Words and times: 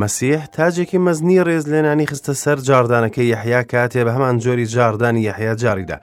مەسیح 0.00 0.40
تاجێکی 0.56 0.98
مەزنی 1.06 1.44
ڕێز 1.48 1.64
لێنانی 1.72 2.06
خستە 2.10 2.34
سەر 2.42 2.58
جاردانەکەی 2.68 3.30
یحیا 3.34 3.62
کاتێ 3.72 4.02
بە 4.06 4.10
هەمان 4.16 4.36
جۆری 4.44 4.66
جاردانی 4.74 5.26
یحیا 5.28 5.54
جاریدا 5.62 5.98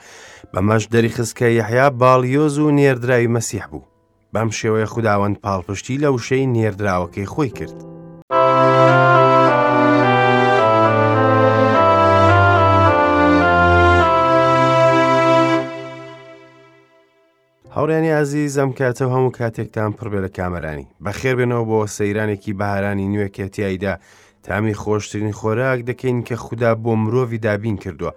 بەمەش 0.54 0.84
دەری 0.94 1.14
خستکە 1.16 1.48
یحیا 1.60 1.88
باڵیۆز 2.02 2.54
و 2.60 2.74
نێردراوی 2.80 3.34
مەسیح 3.36 3.66
بوو 3.72 3.90
بەم 4.34 4.50
شێوەیە 4.58 4.88
خودداوەند 4.94 5.40
پاڵپشتی 5.44 6.02
لە 6.04 6.10
وشەی 6.16 6.52
نێردراوەکەی 6.56 7.30
خۆی 7.34 7.50
کرد. 7.60 7.78
هەوڕێنی 17.76 18.14
ئازی 18.16 18.54
ئەم 18.60 18.72
کاتە 18.80 19.06
هەموو 19.14 19.36
کاتێکتان 19.40 19.92
پڕبێ 19.98 20.20
لە 20.26 20.30
کامەرانی 20.38 20.90
بەخێر 21.06 21.36
بێنەوە 21.40 21.64
بۆ 21.70 21.80
سەیرانێکی 21.98 22.58
بەهارانی 22.60 23.12
نوێ 23.14 23.28
کێتیایدا 23.36 23.94
تامی 24.46 24.78
خۆشترین 24.82 25.34
خۆراک 25.40 25.80
دەکەین 25.90 26.18
کە 26.28 26.36
خوددا 26.44 26.72
بۆ 26.84 26.94
مرۆڤ 27.04 27.30
دابین 27.46 27.78
کردووە 27.84 28.12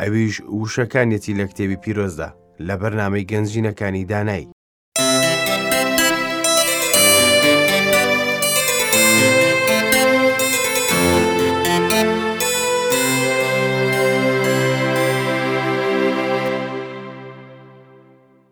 ئەویش 0.00 0.34
وشەکانێتی 0.60 1.36
لە 1.38 1.44
کتێبی 1.50 1.80
پیرۆزدا 1.84 2.28
لە 2.66 2.74
بەرنامەی 2.80 3.28
گەنجینەکانی 3.30 4.08
دانایی 4.12 4.46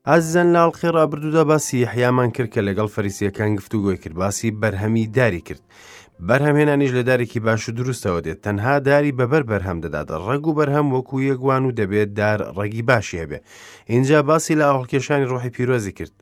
ئاززەن 0.06 0.48
لاڵخێڕا 0.54 1.04
بردودا 1.10 1.44
باسی 1.48 1.78
حیامان 1.92 2.30
کرد 2.36 2.50
کە 2.54 2.58
لەگەڵ 2.68 2.86
فەریسیەکان 2.94 3.50
گفتوگۆی 3.60 3.96
کرد 4.02 4.14
باسی 4.22 4.50
بەرهەمی 4.62 5.06
داری 5.16 5.40
کرد. 5.40 5.60
بەرهەمهێنانیش 6.28 6.90
لە 6.98 7.02
دارێکی 7.08 7.40
باش 7.46 7.68
و 7.68 7.72
دروستەوە 7.78 8.20
دێت 8.24 8.38
تەنها 8.46 8.74
داری 8.88 9.12
بەبەر 9.18 9.42
بەرهەم 9.50 9.78
دەداتە 9.84 10.16
ڕێگ 10.26 10.44
و 10.48 10.54
بەرهەم 10.58 10.86
وەکو 10.94 11.16
یەکوان 11.30 11.62
و 11.64 11.70
دەبێت 11.80 12.10
دار 12.20 12.40
ڕێگی 12.56 12.82
باشی 12.90 13.20
هەبێ 13.22 13.38
اینجا 13.92 14.18
باسی 14.28 14.54
لە 14.60 14.64
ئاڵکێشانی 14.72 15.28
ڕۆحی 15.32 15.50
پیرۆزی 15.56 15.92
کرد 15.98 16.14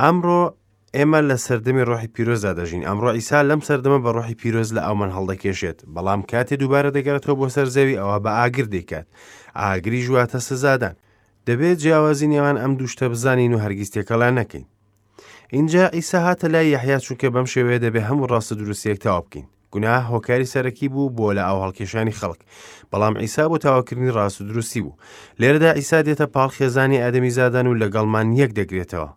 ئەمڕۆ 0.00 0.42
ئێمە 0.96 1.20
لە 1.30 1.36
سەردەمی 1.46 1.84
ڕۆحی 1.90 2.08
پیرۆزدا 2.14 2.52
دەژین 2.58 2.82
ئەمڕۆ 2.88 3.10
ئیسا 3.18 3.38
لەم 3.50 3.60
سەردەمە 3.68 3.98
بە 4.04 4.10
ڕۆحی 4.16 4.34
پیرۆز 4.40 4.68
لە 4.76 4.80
ئەومەن 4.86 5.10
هەڵدەکێشێت 5.16 5.78
بەڵام 5.94 6.20
کاتێ 6.30 6.54
دووبارە 6.60 6.90
دەگەێتەوە 6.96 7.34
بۆ 7.40 7.46
سەر 7.54 7.66
زەوی 7.76 7.96
ئەوە 8.00 8.18
بە 8.24 8.30
ئاگر 8.40 8.66
دەیکات 8.74 9.06
ئاگری 9.60 10.00
ژواتە 10.06 10.38
سزادان 10.48 10.94
دەبێت 11.48 11.76
جیاوازی 11.84 12.28
نێوان 12.32 12.56
ئەم 12.62 12.72
دووشتە 12.78 13.04
بزانین 13.12 13.52
و 13.54 13.62
هەرگیز 13.64 13.90
تێکەڵا 13.94 14.28
نەکەین. 14.38 14.64
اینجا 15.56 15.84
ئیسا 15.96 16.18
هاتە 16.26 16.46
لای 16.54 16.72
یحیا 16.76 16.98
چونکە 17.06 17.26
بەم 17.34 17.46
شێوەیە 17.52 17.80
دەبێ 17.84 18.02
هەموو 18.08 18.30
ڕاستە 18.32 18.54
دروستیەک 18.60 18.98
تاوا 19.04 19.20
بکەین. 19.24 19.46
گونا 19.72 19.94
هۆکاری 20.10 20.50
سەرەکی 20.52 20.88
بوو 20.92 21.14
بۆ 21.16 21.28
لە 21.38 21.42
ئەو 21.48 21.58
هەڵکێشانی 21.64 22.16
خەڵک 22.20 22.40
بەڵام 22.90 23.14
ئیسا 23.22 23.44
بۆ 23.50 23.56
تاواکردنی 23.64 24.14
ڕاست 24.16 24.36
و 24.40 24.44
دروستی 24.50 24.80
بوو 24.84 24.96
لێرەدا 25.40 25.70
ئیسا 25.78 25.98
دێتە 26.06 26.26
پاڵخێزانی 26.36 27.02
ئادەمی 27.02 27.32
زادان 27.38 27.66
و 27.66 27.78
لەگەڵمان 27.82 28.26
یەک 28.42 28.50
دەگرێتەوە 28.58 29.10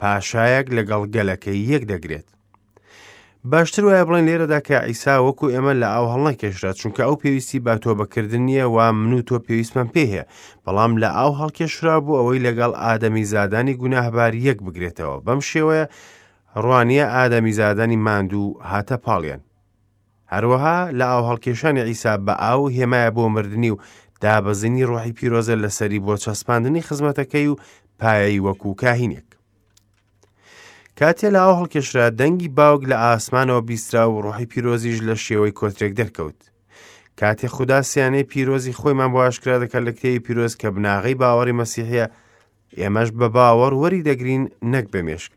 پاشایەک 0.00 0.66
لەگەڵ 0.76 1.02
گەلەکەی 1.14 1.58
یەک 1.72 1.82
دەگرێت 1.92 2.28
باشتر 3.52 3.84
وایە 3.86 4.04
بڵێن 4.08 4.26
لێرەدا 4.28 4.60
کە 4.68 4.78
ئیسا 4.90 5.14
وەکو 5.26 5.46
ئێمە 5.54 5.72
لە 5.82 5.88
ئاو 5.94 6.06
هەڵە 6.12 6.32
کێشرا 6.40 6.72
چونکە 6.80 7.02
ئەو 7.06 7.16
پێویستی 7.22 7.58
با 7.66 7.74
تۆ 7.82 7.90
بەکردن 8.00 8.42
نیە 8.48 8.66
و 8.74 8.76
من 8.92 9.12
و 9.18 9.20
تۆ 9.28 9.38
پێویستمان 9.46 9.88
پێ 9.94 10.04
هەیە 10.12 10.24
بەڵام 10.64 10.92
لە 11.02 11.08
ئاو 11.18 11.32
هەڵکێشرا 11.40 11.94
بوو 12.04 12.18
ئەوەی 12.18 12.44
لەگەڵ 12.46 12.72
ئادەمی 12.82 13.24
زادانی 13.34 13.74
گوناهبار 13.80 14.32
یەک 14.48 14.58
بگرێتەوە 14.66 15.16
بەم 15.26 15.40
شێوەیە 15.50 15.86
ڕوانیە 16.62 17.06
ئادەمی 17.16 17.52
زادانی 17.60 17.96
ماندوو 18.06 18.46
هاتە 18.70 18.96
پاڵیان 19.04 19.40
هەروەها 20.32 20.78
لە 20.98 21.04
ئاو 21.12 21.22
هەڵکێشانی 21.30 21.86
ئیسا 21.90 22.12
بە 22.26 22.34
ئاو 22.44 22.62
هێمایە 22.76 23.10
بۆ 23.16 23.24
مردنی 23.34 23.70
و 23.74 23.80
دابەزینی 24.22 24.84
ڕۆحی 24.90 25.16
پیرۆزە 25.18 25.54
لەسەری 25.64 26.00
بۆ 26.06 26.12
چەسپاندنی 26.24 26.82
خزمەتەکەی 26.88 27.48
و 27.50 27.56
پایایی 28.00 28.42
وەکو 28.46 28.70
کاهینێک 28.82 29.28
کاتێ 31.00 31.28
لە 31.34 31.40
ئەو 31.44 31.54
هەڵکێشرا 31.60 32.06
دەنگی 32.20 32.48
باوک 32.58 32.82
لە 32.90 32.96
ئاسمانەوە 33.04 33.62
بیسترا 33.68 34.02
و 34.10 34.22
ڕۆحی 34.24 34.50
پیرۆزیش 34.52 34.98
لە 35.08 35.14
شێوەی 35.24 35.56
کۆترێک 35.58 35.92
دەرکەوت 36.00 36.40
کاتێ 37.20 37.46
خوددا 37.54 37.80
سیانەی 37.90 38.28
پیرۆزی 38.30 38.76
خۆیمان 38.80 39.10
بۆ 39.12 39.18
ئاشکرا 39.24 39.56
دەکات 39.62 39.82
لە 39.88 39.92
کتێوی 39.96 40.24
پیرۆز 40.26 40.52
کە 40.60 40.66
بناغی 40.74 41.14
باوەڕی 41.22 41.56
مەسیحەیە 41.60 42.06
ئێمەش 42.80 43.08
بە 43.18 43.28
باوەڕ 43.36 43.72
وەری 43.82 44.04
دەگرین 44.08 44.44
نەک 44.72 44.86
بە 44.92 45.00
مێشک 45.08 45.34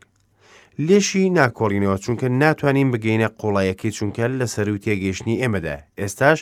لێشی 0.87 1.29
ناکۆڵینەوە 1.37 1.97
چونکە 2.03 2.27
ناتوانین 2.41 2.89
بگەینە 2.93 3.27
قوڵایەکەی 3.39 3.95
چونکە 3.97 4.25
لە 4.39 4.45
سەروی 4.53 4.79
تێگەشتنی 4.85 5.39
ئێمەدا 5.41 5.77
ئێستاش 5.99 6.39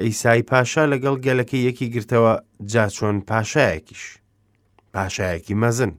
ئەیسای 0.00 0.42
پاشا 0.50 0.84
لەگەڵ 0.92 1.16
گەلەکەی 1.26 1.66
یەکی 1.68 1.86
گرتەوە 1.94 2.32
جاچۆن 2.72 3.16
پاشایەکیش 3.28 4.02
پاشایەکی 4.94 5.54
مەزن 5.62 5.92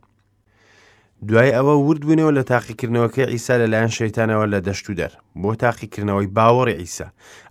دوای 1.28 1.52
ئەوە 1.52 1.76
وردبوونەوە 1.86 2.32
لە 2.38 2.44
تاقیکردنەوەکە 2.52 3.24
ئیسا 3.34 3.54
لەلایەن 3.62 3.92
شەیتانەوە 4.00 4.46
لە 4.54 4.60
دەشت 4.68 4.86
و 4.90 4.94
دەر 5.00 5.12
بۆ 5.42 5.52
تاقیکردنەوەی 5.64 6.34
باوەڕی 6.38 6.80
ئیسا 6.82 7.06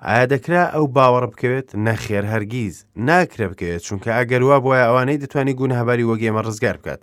ئایا 0.07 0.27
دەکرا 0.33 0.63
ئەو 0.75 0.87
باوەڕ 0.97 1.25
بکەوێت 1.33 1.69
نەخێر 1.87 2.25
هەرگیز 2.33 2.77
ناکرێ 3.09 3.47
بکەوێت 3.51 3.83
چونکە 3.87 4.11
ئەگەروا 4.19 4.59
بۆیە 4.65 4.85
ئەوانەی 4.89 5.21
دەتوانانی 5.23 5.59
گونەهباری 5.61 6.09
وەگێمە 6.11 6.41
ڕزگار 6.47 6.77
بکات 6.81 7.01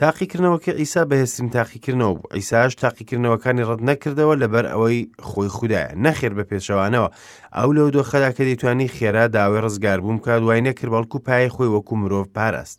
تاقیکردنەوەکە 0.00 0.72
ئیسا 0.80 1.02
بەهێسترین 1.10 1.50
تاقیکردنەوە 1.56 2.12
بوو 2.16 2.28
ئیساش 2.38 2.72
تاقیکردنەوەکانی 2.82 3.66
ڕەت 3.68 3.80
نەکردەوە 3.88 4.34
لەبەر 4.42 4.64
ئەوەی 4.72 5.00
خۆی 5.28 5.48
خوددایە 5.56 5.90
نەخێر 6.04 6.32
بە 6.38 6.44
پێشەوانەوە 6.50 7.08
ئەو 7.56 7.68
لەو 7.76 7.88
دۆخەدا 7.96 8.30
کە 8.36 8.42
دەیتوانی 8.48 8.92
خێرا 8.96 9.24
داوای 9.36 9.62
ڕزگار 9.64 9.98
بووم 10.04 10.18
کە 10.24 10.32
دوای 10.42 10.60
نەکرد 10.66 10.90
بەڵکو 10.94 11.18
پای 11.26 11.48
خۆی 11.54 11.70
وەکو 11.74 11.94
مرۆڤ 12.02 12.26
پاراست 12.38 12.78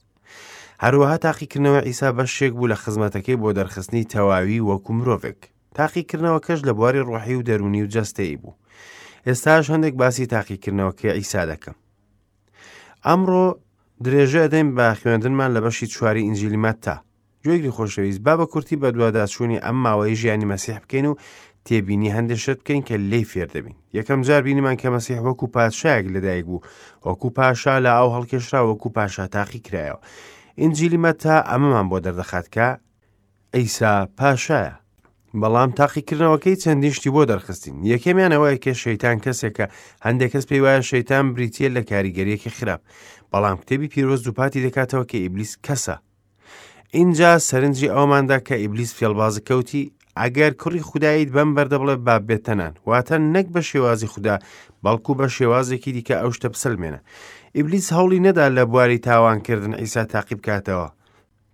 هەروەها 0.83 1.17
تاقیکردنەوە 1.25 1.85
ئیسا 1.87 2.09
بەشێک 2.17 2.51
بوو 2.57 2.67
لە 2.71 2.75
خزمەتەکەی 2.83 3.39
بۆ 3.41 3.49
دەرخستنی 3.57 4.03
تەواوی 4.13 4.63
وەکو 4.69 4.91
مرۆڤێک 4.97 5.39
تاقیکردنەوە 5.79 6.39
کەش 6.47 6.59
لە 6.67 6.73
بواری 6.77 7.05
ڕۆحی 7.09 7.37
و 7.39 7.43
دەرونی 7.49 7.83
و 7.83 7.87
جەستەی 7.93 8.37
بوو 8.41 8.55
ئێستاش 9.27 9.65
هەندێک 9.73 9.95
باسی 10.01 10.25
تاقیکردنەوەکە 10.33 11.09
ئیسا 11.17 11.41
دەکەم 11.51 11.75
ئەمڕۆ 13.07 13.47
درێژە 14.05 14.41
ئەدەین 14.43 14.69
با 14.77 14.87
خوێندنمان 14.99 15.49
لە 15.55 15.59
بەشی 15.65 15.87
چواری 15.93 16.21
ئینجلیمات 16.27 16.77
تا 16.85 16.95
گوێگری 17.45 17.71
خۆشەویست 17.77 18.21
با 18.25 18.33
بە 18.39 18.45
کورتی 18.51 18.75
بە 18.81 18.85
دوواداچوونی 18.95 19.59
ئەم 19.65 19.77
ماوەی 19.85 20.15
ژیانی 20.21 20.49
مەسیح 20.55 20.77
بکەین 20.83 21.05
و 21.07 21.15
تێبینی 21.65 22.11
هەندێشت 22.17 22.57
بکەین 22.61 22.81
کە 22.87 22.95
لێی 23.11 23.25
فێر 23.33 23.47
دەبین 23.55 23.75
یەکەم 23.97 24.19
جار 24.27 24.41
بینیمان 24.47 24.77
کە 24.81 24.87
مەسیح 24.95 25.19
وەکو 25.27 25.45
پادشایەک 25.55 26.05
لەدایک 26.15 26.45
بوو 26.49 26.61
وەکو 27.05 27.29
پاشا 27.37 27.75
لە 27.85 27.91
ئاو 27.97 28.09
هەڵکێشرا 28.15 28.61
وەکو 28.69 28.89
پاشا 28.97 29.25
تاقی 29.35 29.59
کرایەوە 29.67 29.99
ئینجیلیمە 30.61 31.11
تا 31.23 31.35
ئەمەمان 31.49 31.87
بۆ 31.91 31.97
دەردەخات 32.05 32.47
کە 32.55 32.67
ئەیسا 33.55 33.91
پاشایە 34.17 34.73
بەڵام 35.41 35.69
تاقیکردنەوەکەی 35.79 36.55
چەندیشتی 36.63 37.09
بۆ 37.15 37.21
دەرخستین 37.31 37.75
یەکەمیانەوەی 37.93 38.57
کە 38.63 38.71
شەیتان 38.83 39.17
کەسێکە 39.25 39.65
هەندێک 40.05 40.31
کەس 40.33 40.45
پێی 40.49 40.61
وایە 40.63 40.81
شەیتان 40.91 41.25
بریتە 41.35 41.67
لە 41.75 41.81
کاریگەریەکی 41.91 42.49
خراپ 42.57 42.81
بەڵام 43.31 43.57
کتێبی 43.61 43.87
پیرۆز 43.93 44.21
دووپاتی 44.23 44.63
دەکاتەوە 44.67 45.03
کە 45.11 45.17
ئیبلیس 45.23 45.53
کەسە 45.65 45.93
اینجا 46.97 47.31
سەرنجی 47.49 47.93
ئەوماندا 47.95 48.37
کە 48.47 48.53
ئیبلیس 48.61 48.91
فێڵباز 48.97 49.35
کەوتی 49.47 49.83
ئەگەر 50.19 50.51
کوڕی 50.61 50.81
خوداییت 50.89 51.29
بەم 51.35 51.49
بەردە 51.55 51.77
بڵێ 51.81 51.95
با 52.07 52.15
بێتەنان 52.27 52.73
واتە 52.87 53.15
نەک 53.33 53.47
بە 53.53 53.61
شێوازی 53.69 54.07
خوددا 54.13 54.35
بەڵکو 54.83 55.11
بە 55.19 55.27
شێوازێکی 55.37 55.91
دیکە 55.95 56.15
ئەو 56.21 56.31
شتە 56.37 56.47
بسلمێنە 56.55 57.01
ئیبلیس 57.57 57.87
هەوڵی 57.93 58.19
نەدا 58.27 58.45
لە 58.57 58.63
بواری 58.71 58.97
تاوانکردن 59.07 59.73
ئیسا 59.81 60.03
تاقیب 60.13 60.39
کاتەوە 60.47 60.89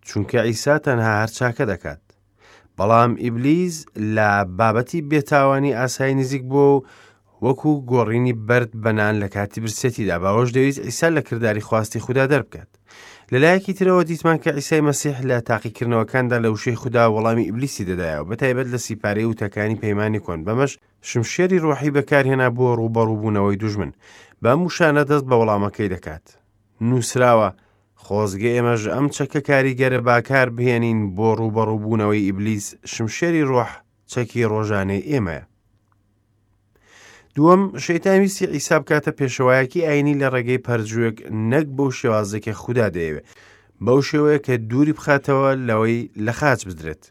چونکە 0.09 0.35
ئیسا 0.49 0.75
تەنها 0.85 1.11
هەرچاکە 1.21 1.63
دەکات 1.71 2.01
بەڵام 2.77 3.11
ئیبلیز 3.23 3.75
لە 4.15 4.29
بابەتی 4.59 5.01
بێتاوانی 5.11 5.75
ئاسایی 5.79 6.15
نزیک 6.21 6.43
بۆ 6.51 6.67
وەکو 7.45 7.71
گۆڕینی 7.91 8.33
بەرد 8.47 8.71
بەنان 8.83 9.13
لە 9.23 9.27
کاتی 9.35 9.61
برسێتیدا 9.63 10.15
باوەش 10.23 10.49
دەویست 10.57 10.79
ئیسا 10.87 11.07
لە 11.17 11.21
کردداری 11.27 11.61
خواستی 11.67 11.99
خوددا 12.05 12.25
دەربکات 12.33 12.69
لەلایەکی 13.33 13.73
ترەوە 13.79 14.03
دیتمان 14.09 14.37
کە 14.43 14.49
ئیسای 14.59 14.81
مەسیح 14.89 15.15
لە 15.29 15.37
تاقیکردنەوەکاندا 15.49 16.37
لە 16.43 16.49
وشەی 16.53 16.75
خوددا 16.81 17.03
وەڵامی 17.15 17.45
ئیبلیسی 17.47 17.85
دەدایەوە 17.89 18.27
بەتایبەت 18.31 18.67
لە 18.73 18.77
سیپارەی 18.87 19.29
وتەکانی 19.31 19.79
پەیمانی 19.83 20.21
کۆن 20.25 20.39
بەمەش 20.47 20.71
شمشێری 21.11 21.59
ڕۆحی 21.65 21.93
بەکارهێنا 21.97 22.47
بۆ 22.57 22.67
ڕووبەڕووبوونەوەی 22.79 23.59
دوژمن 23.63 23.91
بەموشانە 24.45 25.03
دەست 25.09 25.25
بە 25.29 25.35
وەڵامەکەی 25.39 25.91
دەکات. 25.95 26.25
نووسراوە 26.89 27.49
خۆزگە 28.03 28.49
ئێمەژ 28.55 28.81
ئەم 28.93 29.07
چەکە 29.15 29.39
کاریگەرە 29.49 29.99
باکار 30.07 30.47
بهێنین 30.57 30.99
بۆ 31.15 31.27
ڕوبەڕووبوونەوەی 31.39 32.25
ئیبلیس 32.27 32.65
شمشێری 32.93 33.43
ڕۆح 33.49 33.71
چەکی 34.11 34.45
ڕۆژانەی 34.51 35.07
ئێمەیە. 35.11 35.43
دووەم 37.35 37.61
شەیتانویستی 37.85 38.51
ئیساب 38.55 38.83
کاتە 38.89 39.11
پێشەوایەکی 39.19 39.85
ئاینی 39.87 40.19
لە 40.21 40.27
ڕێگەی 40.35 40.63
پەرجوێک 40.67 41.17
نەک 41.51 41.67
بەو 41.77 41.89
شێوازەکە 41.99 42.53
خوددا 42.61 42.87
دەیەوێت 42.95 43.25
بەو 43.85 43.99
شێوەیە 44.09 44.39
کە 44.45 44.53
دووری 44.69 44.93
بخاتەوە 44.97 45.49
لەوەی 45.69 46.01
لە 46.25 46.33
خاچ 46.39 46.61
بدرێت. 46.67 47.03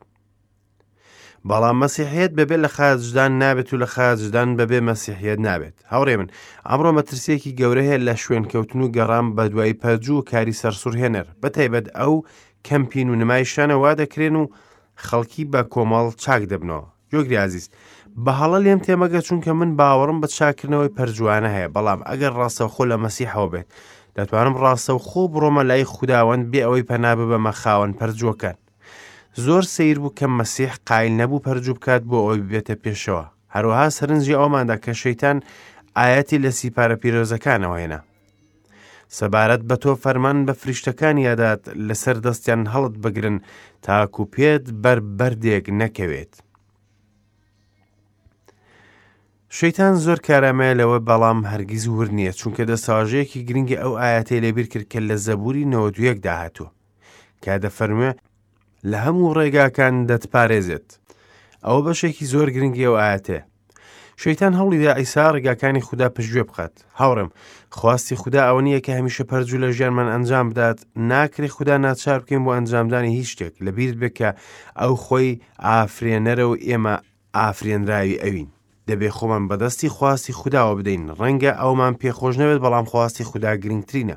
بەڵام 1.48 1.76
مەسیحەت 1.84 2.32
ببێت 2.38 2.60
لە 2.64 2.68
خاجدان 2.76 3.32
نابێت 3.42 3.68
و 3.72 3.76
لە 3.82 3.86
خاجدان 3.94 4.50
بەبێ 4.58 4.80
مەسیحەت 4.88 5.38
نابێت 5.46 5.76
هاوڕێ 5.92 6.14
من 6.20 6.28
ئەمڕۆ 6.68 6.90
مەترسیەکی 6.98 7.56
گەورە 7.60 7.82
هەیە 7.88 8.02
لە 8.06 8.14
شوێنکەوتن 8.22 8.78
و 8.84 8.92
گەڕام 8.96 9.26
بە 9.36 9.44
دوای 9.52 9.72
پەرجوو 9.82 10.18
و 10.18 10.24
کاری 10.30 10.58
سەرسوورهێنەر 10.60 11.26
بەتیبەت 11.42 11.86
ئەو 11.98 12.14
کەمپین 12.68 13.08
و 13.10 13.14
نمایشانە 13.22 13.74
وا 13.82 13.92
دەکرێن 14.00 14.34
و 14.40 14.44
خەڵکی 15.04 15.44
بە 15.52 15.60
کۆمەڵ 15.72 16.06
چاک 16.24 16.42
دەبنەوە 16.52 16.84
یۆگری 17.14 17.42
عزیست 17.44 17.70
بە 18.24 18.32
هەڵە 18.40 18.58
لێم 18.64 18.80
تێمەگە 18.86 19.20
چونکە 19.26 19.50
من 19.60 19.70
باوەڕم 19.78 20.18
بە 20.22 20.26
چاکردنەوەی 20.36 20.94
پەرجوانە 20.96 21.50
هەیە 21.56 21.68
بەڵام 21.74 22.00
ئەگەر 22.08 22.32
ڕاستەخۆ 22.40 22.84
لە 22.90 22.96
مەسیحەوە 23.04 23.48
بێت 23.52 23.68
دەتوانم 24.16 24.54
ڕاستە 24.62 24.92
و 24.96 25.00
خۆ 25.08 25.20
بڕۆمە 25.32 25.62
لای 25.70 25.84
خودداوەند 25.94 26.44
بێ 26.50 26.60
ئەوەی 26.64 26.88
پەنابە 26.90 27.24
بە 27.32 27.38
مەخاوەن 27.46 27.92
پەرجوەکەن 28.00 28.56
زۆر 29.44 29.62
سیر 29.76 29.98
بوو 30.02 30.10
کە 30.18 30.26
مەسیح 30.38 30.72
قایل 30.88 31.12
نەبوو 31.20 31.44
پەرجوو 31.46 31.76
بکات 31.78 32.02
بۆ 32.10 32.18
ئەوی 32.26 32.42
ببێتە 32.44 32.74
پێشەوە 32.84 33.24
هەروەها 33.54 33.88
سەرنجی 33.96 34.38
ئەوماندا 34.40 34.76
کە 34.84 34.92
شەیتان 35.02 35.36
ئاەتی 35.98 36.38
لە 36.44 36.50
سیپارە 36.58 36.96
پیرۆزەکانەوە 37.02 37.76
هێنا 37.82 38.00
سەبارەت 39.18 39.62
بە 39.68 39.76
تۆ 39.82 39.92
فەرمان 40.02 40.38
بە 40.48 40.52
فریشتەکانی 40.60 41.26
یادات 41.28 41.62
لەسەر 41.88 42.16
دەستیان 42.24 42.62
هەڵت 42.74 42.94
بگرن 43.04 43.36
تاکوپێت 43.86 44.64
بەر 44.82 44.98
بەردێک 45.18 45.66
نەکەوێت. 45.80 46.32
شەیتان 49.58 49.94
زۆر 50.04 50.18
کارامەیە 50.26 50.78
لەوە 50.80 50.98
بەڵام 51.08 51.40
هەرگیز 51.50 51.84
ور 51.88 52.08
نییە 52.16 52.32
چونکە 52.40 52.62
دەساژەیەکی 52.70 53.44
گرنگی 53.48 53.80
ئەو 53.82 53.92
ئاەتی 54.02 54.42
لەبیر 54.44 54.66
کرد 54.72 54.86
کە 54.92 54.98
لە 55.08 55.16
زەبووری 55.26 55.68
نەوە 55.72 55.88
دویەک 55.96 56.18
داهاتوو 56.26 56.68
کە 57.42 57.52
دەفەرموێ 57.64 58.10
لە 58.90 58.98
هەموو 59.04 59.34
ڕێگاکان 59.38 59.94
دەتپارێزێت 60.10 60.88
ئەوە 61.64 61.80
بەشێکی 61.86 62.24
زۆر 62.32 62.48
گرنگی 62.54 62.84
ئەو 62.88 62.96
ئاەتێ 63.02 63.40
شەیتان 64.22 64.52
هەوڵیدا 64.60 64.92
ئیسا 65.00 65.24
ڕێگاکانی 65.34 65.84
خوددا 65.86 66.08
پشتگوێ 66.16 66.42
بخات 66.48 66.74
هاوڕم 67.00 67.28
خواستی 67.78 68.16
خوددا 68.20 68.40
ئەوە 68.48 68.60
نییە 68.66 68.80
کە 68.84 68.92
هەمیشە 68.98 69.24
پەرجوو 69.30 69.62
لە 69.62 69.68
ژیانمان 69.76 70.08
ئەنجام 70.12 70.46
بدات 70.50 70.78
ناکری 71.10 71.52
خوددا 71.54 71.76
ناچار 71.86 72.18
بکەین 72.22 72.42
بۆ 72.44 72.50
ئەنجامدانی 72.56 73.10
هیچ 73.18 73.28
شتێک 73.34 73.54
لە 73.64 73.70
بیرت 73.76 73.96
بکە 74.02 74.30
ئەو 74.80 74.94
خۆی 75.04 75.30
ئافرێنەرە 75.66 76.44
و 76.50 76.54
ئێمە 76.68 76.94
ئافرێنراوی 77.36 78.20
ئەوین 78.22 78.48
دەبێ 78.88 79.08
خۆمان 79.16 79.42
بەدەستی 79.50 79.88
خواستی 79.96 80.32
خودداوە 80.40 80.74
بدەین 80.78 81.02
ڕەنگە 81.18 81.52
ئەومان 81.62 81.94
پێخۆش 82.00 82.34
نەوێت 82.40 82.60
بەڵام 82.64 82.86
خواستی 82.92 83.24
خوددا 83.28 83.52
گرنگترینە 83.62 84.16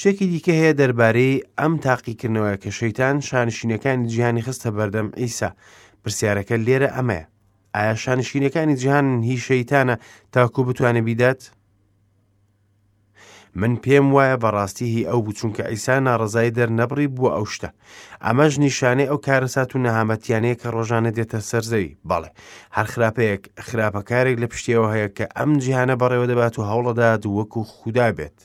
شتێکی 0.00 0.26
دیکە 0.32 0.52
هەیە 0.62 0.72
دەربارەی 0.80 1.42
ئەم 1.60 1.72
تاقیکردنەوە 1.86 2.52
کە 2.62 2.70
شەیتان 2.78 3.16
شانشینەکانی 3.28 4.06
جیهانی 4.12 4.42
خستە 4.46 4.70
بەردەم 4.76 5.08
ئیسا 5.20 5.50
پرسیارەکە 6.02 6.56
لێرە 6.66 6.88
ئەمەیە 6.96 7.24
ئایا 7.76 7.94
شانشینەکانی 8.04 8.76
جیهان 8.80 9.06
هی 9.28 9.38
شەیتانە 9.48 9.96
تاکو 10.34 10.62
بتوانە 10.68 11.02
بیدات؟ 11.08 11.42
من 13.60 13.72
پێم 13.84 14.06
وایە 14.14 14.36
بەڕاستیهی 14.44 15.06
ئەو 15.10 15.20
بچوونکە 15.26 15.62
ئەیسا 15.68 15.94
ناڕزای 16.06 16.50
دەرنەبڕی 16.56 17.08
بووە 17.16 17.30
ئەو 17.36 17.46
شتە 17.54 17.70
ئەمەش 18.24 18.52
نیشانەی 18.64 19.08
ئەو 19.10 19.18
کارەسات 19.26 19.70
و 19.74 19.78
نەهامەتیانەیە 19.86 20.56
کە 20.60 20.68
ڕۆژانە 20.76 21.10
دێتە 21.16 21.38
سەرزەوی 21.50 21.96
بەڵێ 22.08 22.30
هەر 22.76 22.86
خراپەیەک 22.92 23.42
خراپەکارێک 23.66 24.36
لە 24.42 24.46
پشتیەوە 24.52 24.88
هەیە 24.94 25.08
کە 25.16 25.24
ئەم 25.38 25.50
جیهانە 25.62 25.94
بەڕێوە 26.00 26.26
دەبات 26.30 26.54
و 26.58 26.62
هەوڵەدات 26.70 27.22
وەکو 27.26 27.60
خودا 27.72 28.08
بێت. 28.18 28.38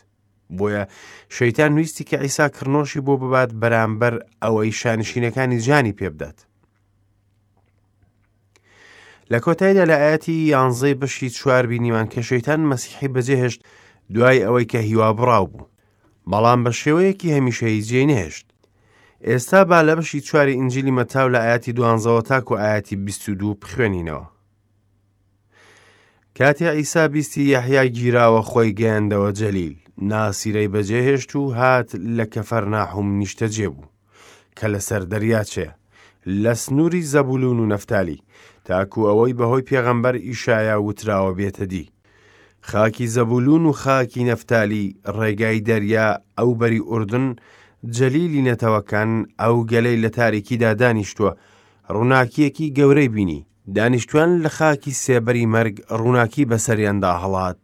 بۆیە 0.56 0.84
شەیتان 1.30 1.72
نویستی 1.76 2.04
کە 2.10 2.18
ئیسا 2.24 2.48
کڕنۆشی 2.56 3.00
بۆ 3.06 3.14
ببات 3.22 3.52
بەرامبەر 3.62 4.14
ئەوەی 4.44 4.72
شانشینەکانی 4.82 5.60
جانی 5.68 5.96
پێبدات. 6.00 6.38
لە 9.32 9.40
کۆتایدا 9.46 9.84
لە 9.92 9.98
ئاەتی 10.04 10.48
یانزەی 10.54 10.96
بشی 11.02 11.30
چوار 11.38 11.66
بینیوان 11.72 12.08
کە 12.14 12.20
شەیتان 12.30 12.62
مەسیحی 12.72 13.14
بەجێهێشت 13.16 13.62
دوای 14.14 14.44
ئەوەی 14.46 14.66
کە 14.72 14.78
هیوا 14.88 15.10
بڕاو 15.20 15.46
بوو. 15.52 15.68
بەڵام 16.32 16.60
بە 16.66 16.72
شێوەیەکی 16.82 17.34
هەمیشەی 17.36 17.82
جێ 17.90 18.04
نهێشت. 18.12 18.46
ئێستا 19.28 19.60
با 19.70 19.80
لە 19.88 19.94
بەشی 19.98 20.22
چواری 20.28 20.56
ئنجلی 20.60 20.96
مەتاو 20.98 21.30
لە 21.36 21.40
ئاەتی 21.46 21.72
دوانزەوە 21.78 22.22
تاکو 22.30 22.56
ئاەتی 22.64 22.96
22 23.06 23.54
بخوێنینەوە. 23.62 24.26
کاتیا 26.38 26.72
ئیسا 26.72 27.08
بیستی 27.14 27.42
یحیا 27.54 27.86
گیراوە 27.98 28.42
خۆی 28.50 28.76
گەیاندەوە 28.80 29.30
جەلیل 29.40 29.76
ناسیرەی 30.12 30.68
بەجێهێشت 30.74 31.32
و 31.36 31.52
هات 31.60 31.90
لە 32.18 32.26
کەفەر 32.34 32.64
ناحوم 32.74 33.10
نیشتە 33.20 33.48
جێبوو 33.56 33.88
کە 34.60 34.66
لەسەر 34.74 35.02
دەریاچێ 35.12 35.68
لە 36.44 36.54
سنووری 36.62 37.02
زەبولون 37.14 37.60
و 37.60 37.66
نەفتالی 37.74 38.20
تاکو 38.66 39.00
ئەوەی 39.10 39.34
بەهۆی 39.40 39.66
پێغەمبەر 39.70 40.16
ئیشایە 40.28 40.76
وتراوە 40.80 41.34
بێتە 41.38 41.64
دی 41.72 41.90
خاکی 42.70 43.08
زەبولون 43.16 43.64
و 43.66 43.72
خاکی 43.82 44.28
نەفتالی 44.32 44.96
ڕێگای 45.18 45.60
دەریا 45.70 46.10
ئەو 46.40 46.52
بەری 46.60 46.84
ئوردن 46.90 47.28
جەلیلی 47.96 48.46
نەتەوەکان 48.50 49.12
ئەو 49.42 49.56
گەلەی 49.72 50.02
لە 50.04 50.10
تاریکیدا 50.18 50.72
دانیشتووە 50.82 51.32
ڕووناکیەکی 51.96 52.74
گەورەی 52.78 53.10
بینی 53.16 53.42
دانیشتوان 53.76 54.32
لە 54.46 54.50
خاکی 54.58 54.94
سێبەری 55.04 55.50
مەرگ 55.54 55.76
ڕووناکی 56.00 56.46
بەسەریاندا 56.52 57.12
هەڵات 57.24 57.62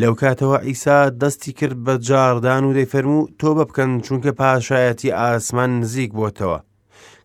لەو 0.00 0.14
کاتەوە 0.20 0.58
ئیسا 0.68 0.98
دەستی 1.20 1.52
کرد 1.58 1.78
بە 1.84 1.94
جاردان 2.08 2.64
و 2.64 2.74
دەیفەرمو 2.78 3.28
تۆ 3.40 3.50
بە 3.56 3.64
بکەن 3.68 3.90
چونکە 4.04 4.30
پاشایەتی 4.40 5.14
ئاسمان 5.20 5.72
نزیک 5.80 6.10
بۆتەوە 6.18 6.58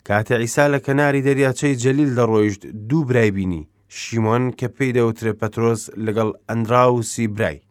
کاتە 0.10 0.36
ئیسا 0.44 0.66
لە 0.74 0.80
کەناری 0.86 1.22
دەریاچەی 1.28 1.76
جەلیل 1.84 2.12
دەڕۆیشت 2.18 2.62
دوو 2.90 3.06
برای 3.10 3.32
بینی 3.38 3.68
شیمۆن 3.98 4.44
کە 4.60 4.68
پێی 4.78 4.94
دەوترێ 4.98 5.32
پەترۆس 5.42 5.82
لەگەڵ 6.06 6.30
ئەندرا 6.50 6.84
و 6.94 7.02
سیبرای 7.12 7.62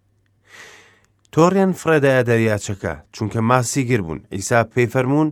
تۆڕیان 1.34 1.72
فرەدایە 1.80 2.22
دەریاچەکە 2.28 2.94
چونکە 3.16 3.36
ماسی 3.48 3.82
گر 3.90 4.00
بوون 4.06 4.20
ئیسا 4.34 4.58
پێی 4.72 4.88
فەرمونون 4.94 5.30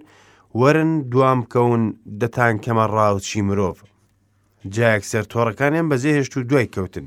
وەرن 0.61 0.91
دوام 1.13 1.41
بکەون 1.45 1.83
دەتان 2.21 2.55
کەمە 2.65 2.87
ڕاوچی 2.95 3.43
مرۆڤ 3.49 3.79
جایەک 4.75 5.03
سەرتۆڕەکانیان 5.11 5.87
بەزێ 5.93 6.11
هێشت 6.19 6.35
و 6.37 6.43
دوای 6.51 6.71
کەوتن 6.75 7.07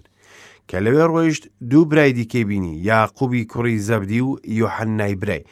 کە 0.69 0.77
لەوێ 0.85 1.05
ڕۆیشت 1.13 1.43
دوو 1.71 1.85
برای 1.91 2.13
دیکەی 2.19 2.43
بینی 2.49 2.77
یاقوبی 2.91 3.45
کوڕی 3.51 3.79
زەبدی 3.87 4.21
و 4.27 4.29
یۆحەنای 4.59 5.15
برای 5.21 5.43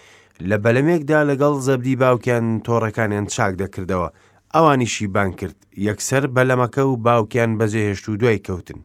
لە 0.50 0.58
بەلەمێکدا 0.64 1.20
لەگەڵ 1.30 1.54
زەبدی 1.68 1.96
باوکیان 2.04 2.46
تۆڕەکانیان 2.66 3.26
چاک 3.36 3.54
دەکردەوە 3.62 4.08
ئەوانیشی 4.56 5.08
بان 5.16 5.30
کرد 5.40 5.58
یەکسەر 5.88 6.24
بەلەمەکە 6.36 6.80
و 6.86 6.94
باوکیان 7.08 7.52
بەزێ 7.60 7.82
هێشت 7.90 8.06
و 8.10 8.16
دوای 8.22 8.40
کەوتن 8.48 8.80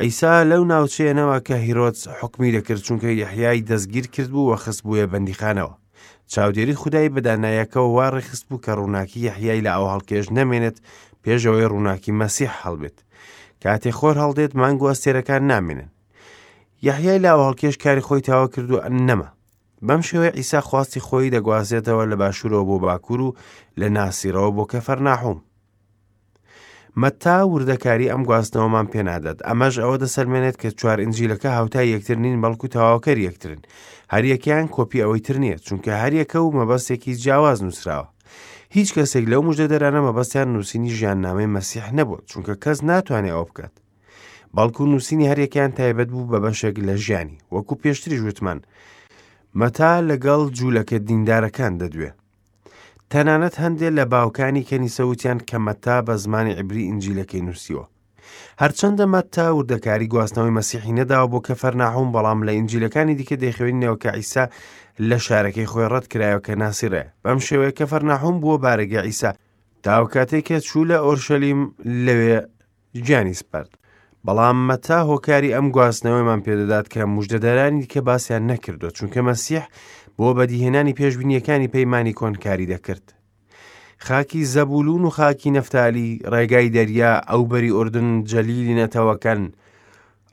ئەیسا 0.00 0.32
لەو 0.50 0.62
ناوچەیەنەوە 0.72 1.36
کە 1.48 1.54
هیرۆت 1.66 1.98
حکمی 2.20 2.52
دەکرد 2.58 2.84
چونکە 2.86 3.04
یحیای 3.22 3.64
دەستگیر 3.70 4.06
کرد 4.14 4.30
بوو 4.34 4.50
وە 4.50 4.56
خست 4.62 4.82
بووە 4.86 5.04
بەندیخانەوە 5.12 5.72
چاودێری 6.32 6.74
خدای 6.82 7.08
بەدانایەکە 7.14 7.76
و 7.84 7.90
وا 7.96 8.06
ڕێخست 8.14 8.44
بوو 8.48 8.60
کە 8.64 8.68
ڕووناکی 8.78 9.20
یحیای 9.28 9.60
لە 9.66 9.70
ئەو 9.76 9.86
هەڵکێش 9.92 10.26
نەمێنێت 10.38 10.76
پێشەوەی 11.24 11.66
ڕووناکی 11.72 12.16
مەسیح 12.20 12.52
هەڵبێت 12.62 12.98
کاتێ 13.62 13.90
خۆر 13.98 14.16
هەڵدێت 14.22 14.52
مانگ 14.60 14.80
و 14.82 14.90
ئەستێرەکان 14.90 15.42
نامێنن 15.52 15.88
یحیای 16.88 17.22
لاوە 17.24 17.42
هەڵکێش 17.48 17.76
کاری 17.84 18.06
خۆی 18.06 18.20
تاوە 18.28 18.48
کردو 18.54 18.76
نەما 19.08 19.28
بەم 19.86 20.00
شێوەیە 20.08 20.36
ئیسا 20.38 20.60
خواستی 20.68 21.04
خۆی 21.06 21.30
دەگوازێتەوە 21.34 22.04
لە 22.10 22.16
باشوورەوە 22.20 22.64
بۆ 22.68 22.76
باکوور 22.84 23.20
و 23.22 23.36
لە 23.80 23.86
ناسیرەوە 23.96 24.50
بۆ 24.56 24.64
کەفەر 24.72 24.98
ناحوم 25.08 25.38
مەتا 27.02 27.36
وردەکاری 27.52 28.10
ئەم 28.12 28.22
گواستنەوەمان 28.30 28.86
پێنادات 28.92 29.38
ئەمەش 29.48 29.74
ئەوە 29.82 29.96
دەسەرمێنێت 30.02 30.56
کە 30.62 30.68
چوار 30.80 30.98
ئنجیلەکە 31.04 31.48
هاوتای 31.56 31.92
یەکتر 31.94 32.16
نین 32.24 32.36
بەڵکو 32.44 32.66
تەواوکەر 32.74 33.18
یەکترن 33.26 33.60
هەریەکەیان 34.14 34.66
کۆپی 34.74 35.02
ئەوەی 35.04 35.20
تر 35.26 35.36
نییە 35.42 35.58
چونکە 35.66 35.92
هەریەکە 36.02 36.36
و 36.42 36.54
مەبەستێکی 36.58 37.12
جیاواز 37.22 37.58
نووسراوە 37.64 38.06
هیچ 38.76 38.88
کەسێک 38.96 39.24
لەو 39.32 39.40
مژدە 39.48 39.66
دەرانە 39.72 40.00
مەبەستیان 40.06 40.48
نووسینی 40.54 40.94
ژیاننامەی 40.98 41.52
مەسیح 41.54 41.86
نەبوو 41.98 42.22
چونکە 42.30 42.54
کەس 42.64 42.78
ناتوانێت 42.90 43.34
ئەو 43.34 43.44
بکات. 43.50 43.74
بەڵکو 44.56 44.82
نووسینی 44.92 45.30
هەرێکیان 45.30 45.70
تایبەت 45.78 46.08
بوو 46.12 46.28
بە 46.32 46.38
بەشێک 46.44 46.76
لە 46.86 46.94
ژیانی 47.04 47.36
وەکو 47.54 47.74
پێشتری 47.82 48.20
ژوتمان 48.22 48.58
مەتا 49.60 49.92
لەگەڵ 50.10 50.40
جوولەکە 50.58 50.96
دیندارەکان 51.08 51.72
دەدوێ. 51.82 52.10
تەنانەت 53.10 53.54
هەندێک 53.62 53.92
لە 53.98 54.04
باوکانی 54.12 54.66
کەنی 54.68 54.94
سەوتیان 54.96 55.38
کەمەتا 55.50 55.96
بە 56.06 56.14
زمانی 56.24 56.56
عبری 56.60 56.88
ئنجیلەکەی 56.90 57.44
نووسیوە. 57.46 57.84
هەرچەندە 58.62 59.04
مەتا 59.14 59.44
وردەکاری 59.58 60.10
گواستنەوەی 60.12 60.56
مەسیحی 60.58 60.96
نەداوە 61.00 61.28
بۆ 61.32 61.38
کە 61.46 61.54
فەرناحوم 61.62 62.08
بەڵام 62.16 62.38
لە 62.46 62.52
ئنجیلەکانی 62.58 63.16
دیکە 63.18 63.36
دەیخوێنینەوە 63.44 63.96
کە 64.02 64.10
ئیسا 64.18 64.44
لە 65.08 65.16
شارەکەی 65.26 65.70
خۆی 65.72 65.90
ڕەت 65.92 66.06
کرایەوە 66.12 66.44
کە 66.46 66.52
ناسیرە 66.62 67.02
بەم 67.24 67.38
شێوەیە 67.46 67.72
کە 67.78 67.84
فەرناحوم 67.90 68.36
بووە 68.42 68.56
بارەگە 68.64 69.00
ئیسا 69.08 69.30
تاوکاتێکە 69.86 70.56
چوو 70.68 70.82
لە 70.90 70.96
ئۆرشەلیم 71.04 71.60
لەوێ 72.06 72.36
گیانی 73.06 73.38
سپارت. 73.40 73.72
بەڵام 74.26 74.58
مەتا 74.68 74.98
هۆکاری 75.10 75.54
ئەم 75.56 75.66
گواستنەوەیمان 75.76 76.40
پێدەدات 76.46 76.86
کە 76.92 77.00
مژدەدارانی 77.16 77.84
کە 77.92 77.98
باسییان 78.08 78.44
نەکردو 78.50 78.88
چونکە 78.96 79.20
مەسیح 79.28 79.64
بۆ 80.18 80.28
بەدیهێنانی 80.38 80.96
پێشببینیەکانی 80.98 81.72
پەیمانی 81.74 82.16
کۆنکاری 82.20 82.70
دەکرد. 82.74 83.06
خاکی 83.98 84.44
زەبولون 84.46 85.02
و 85.04 85.10
خاکی 85.10 85.50
نەفتالی 85.56 86.10
ڕێگای 86.32 86.68
دەریا 86.76 87.12
ئەو 87.30 87.42
بەری 87.50 87.70
ئوردن 87.76 88.08
جەلیلی 88.30 88.74
نەتەوەکەن 88.82 89.42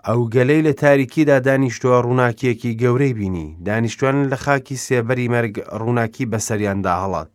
ئەو 0.07 0.22
گەلەی 0.36 0.62
لە 0.67 0.74
تاریکیدا 0.84 1.38
دانیشتووە 1.48 1.98
ڕووناکیەکی 2.05 2.77
گەورەی 2.81 3.13
بینی 3.19 3.48
دانیشتوان 3.67 4.17
لە 4.31 4.36
خاکی 4.45 4.77
سێبەری 4.88 5.31
مەرگ 5.34 5.53
ڕووناکی 5.79 6.25
بەسەریاندا 6.31 6.93
هەڵات 7.03 7.34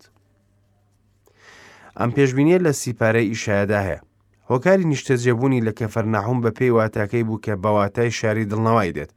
ئەم 2.00 2.10
پێشبینیە 2.16 2.58
لە 2.66 2.72
سیپارەی 2.80 3.28
ئیشایەدا 3.32 3.80
هەیە 3.88 4.00
هۆکاری 4.50 4.84
نیشتەجێبوونی 4.92 5.60
لە 5.66 5.72
کەفەرناحوم 5.78 6.38
بە 6.44 6.50
پێی 6.58 6.70
واتاکەی 6.76 7.25
بوو 7.28 7.40
کە 7.44 7.52
بەواتای 7.62 8.10
شاری 8.18 8.44
دڵنەوەی 8.50 8.92
دێت 8.96 9.10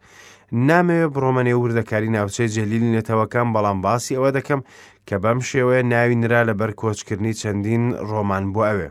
نامەوێت 0.67 1.12
بڕۆمەنێ 1.15 1.53
وردەکاری 1.58 2.10
ناوچەی 2.15 2.48
جەلیلی 2.55 2.93
نەتەوەکان 2.98 3.48
بەڵام 3.53 3.79
باسی 3.86 4.15
ئەوە 4.17 4.32
دەکەم 4.38 4.60
کە 5.07 5.17
بەم 5.24 5.39
شێوەیە 5.50 5.83
ناوی 5.93 6.15
نرا 6.22 6.41
لەبەر 6.50 6.72
کۆچکردنی 6.81 7.33
چەندین 7.41 7.83
ڕۆمان 8.10 8.45
بۆ 8.53 8.62
ئەوێ. 8.69 8.89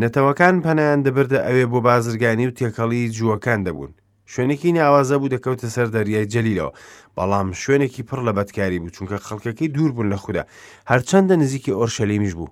نەتەوەکان 0.00 0.56
پەنیان 0.64 0.98
دەبردە 1.06 1.38
ئەوێ 1.46 1.64
بۆ 1.72 1.78
بازرگانی 1.88 2.48
و 2.48 2.56
تێکەڵی 2.58 3.10
جووەکان 3.16 3.60
دەبوون. 3.66 3.92
شوێنێکی 4.30 4.72
ناوازە 4.78 5.16
بوو 5.18 5.28
دەکەوتە 5.34 5.66
سەر 5.74 5.86
دەریای 5.94 6.26
جەلیلەوە 6.32 6.72
بەڵام 7.16 7.48
شوێنێکی 7.60 8.02
پڕ 8.08 8.20
لە 8.28 8.32
بەدکاری 8.36 8.78
بوو 8.82 8.90
چونکە 8.96 9.16
خەڵکەکەی 9.26 9.68
دوور 9.74 9.92
بوون 9.96 10.08
لە 10.12 10.16
خوددا 10.22 10.42
هەرچەندە 10.90 11.34
نزیکی 11.42 11.72
ئۆرشەلیمیش 11.78 12.34
بوو 12.38 12.48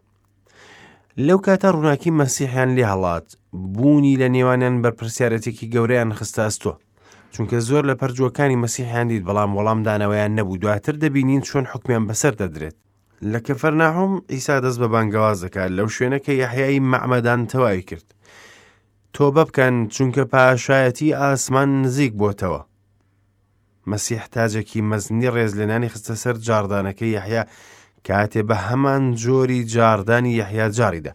لەو 1.26 1.38
کاتە 1.46 1.64
ڕووناکی 1.74 2.10
مەسیحیان 2.20 2.70
لێ 2.76 2.84
هەڵات 2.92 3.26
بوونی 3.74 4.16
لە 4.22 4.28
نێوانیان 4.34 4.76
بەرپسیارەتێکی 4.84 5.70
گەورەیان 5.72 6.10
خستاستۆ 6.18 6.72
چونکە 7.34 7.58
زۆر 7.68 7.84
لە 7.90 7.94
پەرجوەکانی 8.02 8.60
مەسیحاندید 8.64 9.22
بەڵام 9.28 9.50
وەڵامدانەوەیان 9.56 10.32
نەبوو 10.38 10.60
دواتر 10.62 10.94
دەبینین 11.04 11.42
چۆن 11.48 11.64
حکمیان 11.72 12.04
بەسەر 12.08 12.34
دەدرێت 12.42 12.76
لە 13.32 13.38
کەفەرناحم 13.46 14.12
ئیسا 14.32 14.56
دەست 14.64 14.78
بە 14.82 14.88
بانگەوازەکە 14.94 15.62
لەو 15.76 15.88
شوێنەکە 15.96 16.32
یحیایی 16.42 16.84
مەعمەدان 16.90 17.40
تەواوی 17.52 17.82
کرد 17.90 18.06
تۆ 19.14 19.24
بەبکەن 19.36 19.74
چونکە 19.94 20.22
پاشایەتی 20.34 21.16
ئاسمان 21.20 21.70
نزیک 21.82 22.12
بۆتەوە 22.20 22.62
مەسیح 23.90 24.22
تاجێکی 24.34 24.80
مەزنی 24.90 25.28
ڕێز 25.34 25.52
لێنانی 25.58 25.92
خستە 25.94 26.14
سەر 26.22 26.36
جاردانەکە 26.46 27.06
یحیا 27.16 27.42
کاتێ 28.08 28.42
بە 28.48 28.56
هەمان 28.66 29.02
جۆری 29.22 29.60
جاردانی 29.74 30.32
یحیا 30.40 30.66
جاریدا 30.78 31.12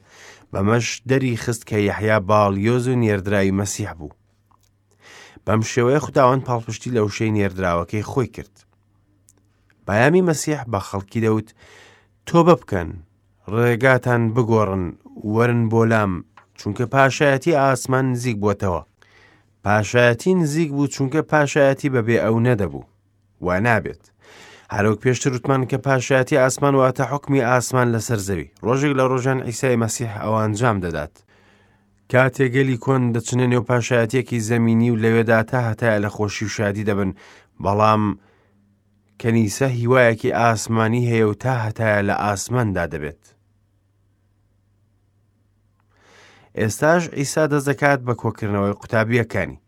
بەمەش 0.52 0.88
دەری 1.10 1.34
خست 1.44 1.64
کە 1.70 1.78
یحیا 1.90 2.18
باڵیۆز 2.30 2.86
و 2.92 2.96
نێردرایی 3.04 3.56
مەسیح 3.62 3.94
بوو 4.00 4.12
بەم 5.48 5.62
شێوەیە 5.72 6.00
خودداوەند 6.06 6.46
پاڵپشتی 6.48 6.94
لە 6.96 7.02
وشەی 7.06 7.34
نێردراوەکەی 7.38 8.08
خۆی 8.12 8.28
کرد. 8.36 8.56
بەیامی 9.88 10.26
مەسیح 10.30 10.62
بە 10.72 10.80
خەڵکی 10.90 11.24
دەوت 11.26 11.50
تۆ 12.28 12.38
بە 12.48 12.54
بکەن، 12.62 12.90
ڕێگاتان 13.54 14.22
بگۆڕن 14.36 14.84
وەرن 15.36 15.64
بۆ 15.72 15.82
لام 15.92 16.14
چونکە 16.60 16.84
پاشایەتی 16.94 17.58
ئاسمان 17.62 18.06
نزیک 18.14 18.38
بۆتەوە. 18.44 18.82
پاشایەتی 19.66 20.34
نزیک 20.42 20.70
بوو 20.76 20.88
چونکە 20.96 21.18
پاشایەتی 21.32 21.90
بەبێ 21.96 22.16
ئەو 22.22 22.36
نەدەبوو، 22.48 22.84
وا 23.46 23.60
نابێت. 23.66 24.04
هەرۆک 24.74 24.98
پێشتر 25.04 25.28
وتمان 25.36 25.64
کە 25.70 25.78
پاشایەتی 25.88 26.34
ئاسمان 26.44 26.76
واتە 26.80 27.02
حکمی 27.12 27.42
ئاسمان 27.50 27.88
لەسەر 27.96 28.20
زەوی 28.28 28.48
ڕۆژێک 28.66 28.94
لە 29.00 29.04
ڕۆژان 29.12 29.40
ئیسای 29.50 29.76
مەسیح 29.84 30.12
ئەوانجام 30.24 30.78
دەدات 30.86 31.14
کاتێگەلی 32.16 32.78
کۆن 32.86 33.04
دەچنە 33.14 33.46
نێو 33.52 33.64
پاشایەتێکی 33.70 34.40
زەمینی 34.50 34.90
و 34.92 34.96
لەوێدا 35.04 35.40
تا 35.50 35.60
هەتای 35.70 36.00
لە 36.06 36.10
خۆشی 36.16 36.46
و 36.48 36.54
شادی 36.58 36.84
دەبن 36.90 37.12
بەڵام 37.66 38.04
کەنیسە 39.22 39.66
هیوایەکی 39.80 40.36
ئاسمانی 40.40 41.08
هەیە 41.12 41.26
و 41.32 41.34
تا 41.44 41.54
هەتایە 41.66 42.02
لە 42.10 42.16
ئاسماندا 42.26 42.86
دەبێت. 42.94 43.24
ئێستاش 46.60 47.04
ئیسا 47.20 47.44
دەزەکات 47.54 48.00
بە 48.08 48.14
کۆکردنەوەی 48.22 48.76
قوتابیەکانی 48.82 49.60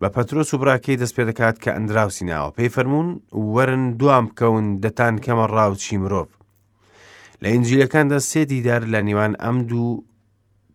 بە 0.00 0.08
پەترۆس 0.14 0.50
و 0.54 0.58
براکەی 0.62 0.96
دەست 1.00 1.14
پێ 1.16 1.22
دەکات 1.30 1.56
کە 1.62 1.70
ئەندراوسی 1.76 2.24
ناوە 2.30 2.50
پێی 2.56 2.70
فەرمونون 2.74 3.08
وەرن 3.54 3.84
دوام 4.00 4.24
بکەون 4.28 4.66
دەتان 4.82 5.14
کەمە 5.24 5.46
ڕاوچی 5.54 5.96
مرۆڤ 6.02 6.28
لە 7.42 7.48
ئنجیلەکاندا 7.54 8.18
سێ 8.30 8.40
دیدار 8.52 8.82
لە 8.92 9.00
نیوان 9.08 9.32
ئەم 9.44 9.58
دوو 9.68 9.92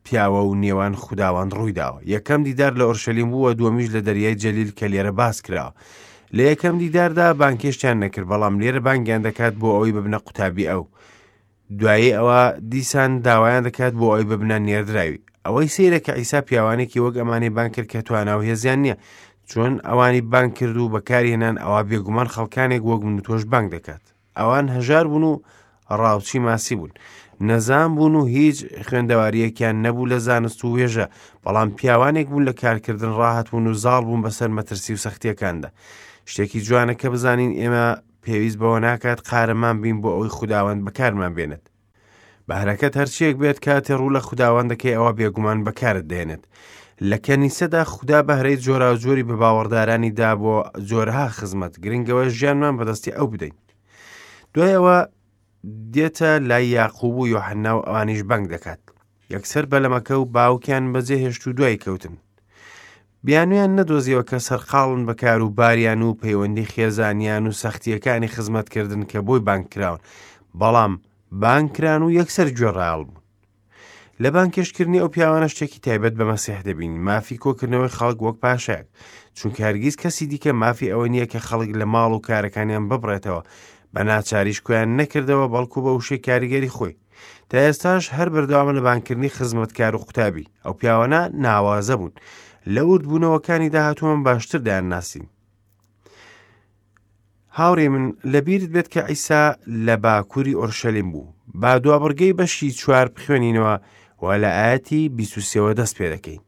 پیاوە 0.06 0.42
و 0.50 0.54
نێوان 0.64 0.94
خودداوان 1.02 1.50
ڕوویداوە 1.56 2.00
یەکەم 2.16 2.42
دیدار 2.48 2.72
لە 2.80 2.84
ئۆرشەلیم 2.90 3.30
بووە 3.34 3.52
دووەمیش 3.60 3.88
لە 3.96 4.02
دەریای 4.08 4.36
جەلیل 4.44 4.72
کە 4.80 4.86
لێرە 4.94 5.12
باس 5.20 5.38
کراوە 5.46 5.72
لە 6.36 6.44
یەکەم 6.52 6.76
دیداردا 6.82 7.28
بانکێشتیان 7.42 7.98
نەکرد 8.04 8.28
بەڵام 8.32 8.56
لێرە 8.62 8.80
بانگیان 8.88 9.22
دەکات 9.28 9.54
بۆ 9.62 9.68
ئەوەی 9.76 9.94
ببنە 9.98 10.20
قوتابی 10.26 10.70
ئەو 10.72 10.84
دوایی 11.80 12.16
ئەوە 12.18 12.42
دیسان 12.72 13.12
داوایان 13.28 13.64
دەکات 13.68 13.94
بۆ 14.00 14.08
ئەوی 14.14 14.28
ببنە 14.32 14.58
نێردراوی 14.68 15.20
ئەوەی 15.46 15.70
سیرە 15.76 16.00
کە 16.06 16.12
ئیسا 16.20 16.40
پیاوانێکی 16.48 17.00
وەک 17.04 17.16
ئەمانی 17.22 17.50
بان 17.56 17.68
کرد 17.74 17.88
کە 17.94 18.00
تواناو 18.08 18.42
هێزیان 18.50 18.80
نییە 18.84 18.96
چۆن 19.50 19.74
ئەوانی 19.88 20.22
بان 20.32 20.48
کرد 20.58 20.78
و 20.78 20.90
بەکارهێنان 20.96 21.56
ئەوە 21.64 21.82
بێگومان 21.90 22.28
خەڵکانێک 22.34 22.84
وەک 22.90 23.02
من 23.08 23.18
تۆش 23.26 23.44
بانگ 23.52 23.68
دەکات 23.76 24.04
ئەوان 24.40 24.66
هەژار 24.76 25.06
بوون 25.12 25.24
و 25.30 25.34
ڕاوچی 26.00 26.40
ماسی 26.40 26.76
بوون 26.76 26.92
نەزان 27.50 27.90
بوون 27.96 28.16
و 28.16 28.26
هیچ 28.36 28.58
خوێندەواریەکیان 28.88 29.76
نەبوو 29.86 30.10
لە 30.12 30.18
زانست 30.28 30.60
و 30.66 30.76
وێژە 30.78 31.06
بەڵام 31.44 31.70
پیاوانێک 31.78 32.28
بوون 32.30 32.46
لە 32.50 32.54
کارکردن 32.62 33.10
ڕاهات 33.20 33.48
بوون 33.50 33.68
و 33.68 33.74
زاڵ 33.84 34.02
بوون 34.06 34.22
بەسەر 34.30 34.48
مەترسی 34.58 34.92
و 34.94 34.98
سەختیەکاندا 35.06 35.68
شتێکی 36.30 36.64
جوانە 36.66 36.94
کە 37.00 37.06
بزانین 37.14 37.52
ئێمە 37.62 37.88
پێویست 38.24 38.58
بەوە 38.62 38.80
ناکات 38.86 39.20
قارەمان 39.30 39.76
بین 39.82 39.98
بۆ 40.02 40.10
ئەوەی 40.16 40.30
خودداوەند 40.38 40.84
بەکارمان 40.86 41.34
بێنێت 41.38 41.64
بەهرەکەت 42.48 42.94
هەرچیەک 43.00 43.36
بێت 43.42 43.60
کاتێ 43.66 43.92
ڕوو 44.00 44.10
لە 44.16 44.20
خودداوەندەکەی 44.28 44.96
ئەوە 44.98 45.12
بێگومان 45.18 45.60
بەکارت 45.66 46.06
دێنێت 46.12 46.44
لە 47.10 47.18
کەنیسەدا 47.26 47.84
خوددا 47.94 48.20
بەهرەی 48.30 48.56
جۆراوجۆری 48.66 49.24
بە 49.30 49.34
باوەڕدارانی 49.42 50.12
دا 50.22 50.32
بۆ 50.42 50.56
جۆرها 50.90 51.28
خزمەت 51.38 51.74
گرنگەوە 51.84 52.24
ژیانمان 52.38 52.74
بەدەستی 52.78 53.12
ئەو 53.18 53.28
بدەین 53.34 53.56
دوایەوە 54.56 54.98
دێتە 55.94 56.40
لای 56.50 56.68
یاقوب 56.68 57.16
و 57.18 57.28
یحنا 57.28 57.72
و 57.80 57.86
ئەوانیش 57.86 58.22
بەنگ 58.30 58.46
دەکات 58.54 58.82
یەکسەر 59.34 59.66
بەلەمەکە 59.72 60.12
و 60.18 60.26
باوکیان 60.36 60.86
بەجێ 60.94 61.18
هێشت 61.24 61.44
و 61.48 61.52
دوای 61.58 61.78
کەوتن 61.84 62.14
بیانویان 63.26 63.72
نەدۆزیەوە 63.80 64.24
کە 64.30 64.38
سەرقاڵن 64.48 65.02
بە 65.08 65.14
کار 65.22 65.42
و 65.44 65.50
باریان 65.60 66.02
و 66.04 66.14
پەیوەندی 66.22 66.70
خێزانیان 66.74 67.44
و 67.48 67.52
سەختیەکانی 67.62 68.28
خزمەتکردن 68.34 69.04
کە 69.12 69.18
بۆی 69.28 69.40
بانکراون 69.48 70.00
بەڵام 70.60 70.94
بانکران 71.44 72.02
و 72.04 72.12
یەکسەر 72.18 72.48
گوێڕال 72.58 73.04
بوو 73.08 73.20
لە 74.24 74.28
بانکشکردنی 74.36 75.00
ئەو 75.02 75.08
پیاوانە 75.16 75.48
شتێکی 75.54 75.80
تایبەت 75.88 76.14
بە 76.20 76.24
مەسیح 76.32 76.60
دەبین 76.68 76.94
مافی 77.08 77.38
کۆکردنەوەی 77.44 77.96
خەڵک 77.98 78.20
وەک 78.26 78.38
پاشێک 78.44 78.86
چونکە 79.38 79.60
هەرگیز 79.68 79.96
کەسی 80.04 80.26
دیکە 80.32 80.52
مافی 80.62 80.92
ئەوە 80.92 81.08
نییە 81.14 81.26
کە 81.32 81.40
خەڵک 81.48 81.70
لە 81.80 81.86
ماڵ 81.94 82.12
و 82.14 82.20
کارەکانیان 82.28 82.86
ببڕێتەوە 82.90 83.42
بە 83.94 84.02
ناچاریش 84.10 84.60
کویان 84.68 84.90
نەکردەوە 85.00 85.46
بەڵکو 85.54 85.80
بە 85.86 85.92
وشەی 85.94 86.18
کاریگەری 86.28 86.74
خۆی 86.76 86.94
تا 87.50 87.56
ئێستاش 87.68 88.04
هەر 88.18 88.28
بەرداوامە 88.34 88.74
لە 88.78 88.82
بانکردنی 88.88 89.30
خزمەتکار 89.38 89.94
و 89.96 90.02
قوتابی 90.04 90.50
ئەو 90.66 90.74
پیاوانە 90.82 91.22
ناوازە 91.46 91.96
بوون 92.00 92.12
لە 92.74 92.82
ورد 92.88 93.04
بوونەوەکانی 93.10 93.70
داهاتوومان 93.76 94.20
باشتردایان 94.28 94.86
ناسیم. 94.94 95.26
هاوڕێ 97.58 97.88
من 97.94 98.06
لەبیرت 98.34 98.70
بێت 98.76 98.88
کە 98.94 99.02
ئەیسا 99.10 99.44
لە 99.86 99.96
باکووری 100.04 100.58
ئۆرشەلیم 100.60 101.08
بوو 101.12 101.34
با 101.62 101.72
دوابڕگەی 101.84 102.34
بەشی 102.40 102.70
چوار 102.80 103.08
بخوێنینەوە 103.16 103.76
و 104.22 104.26
لە 104.44 104.50
ئاەتی 104.60 105.02
بیسوسیەوە 105.16 105.72
دەست 105.80 105.96
پێ 106.00 106.08
دەکەین. 106.14 106.44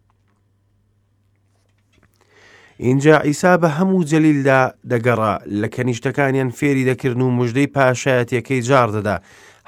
اینجا 2.83 3.19
ئیسا 3.19 3.57
بە 3.61 3.67
هەموو 3.77 4.03
جەلیلدا 4.11 4.61
دەگەڕا 4.91 5.33
لە 5.61 5.67
کەنیشتەکانیان 5.75 6.49
فێری 6.57 6.85
دەکردن 6.89 7.21
و 7.23 7.31
مژدەی 7.39 7.67
پاشایەتەکەی 7.75 8.61
جار 8.67 8.89
دەدا 8.95 9.17